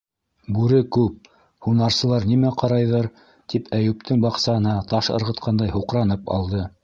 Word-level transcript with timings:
Бүре 0.53 0.77
күп. 0.95 1.27
һунарсылар 1.65 2.25
нимә 2.31 2.53
ҡарайҙыр,- 2.63 3.09
тип, 3.53 3.69
Әйүптең 3.81 4.25
баҡсаһына 4.25 4.75
таш 4.95 5.11
ырғытҡандай, 5.19 5.75
һуҡранып 5.77 6.33
алды. 6.39 6.67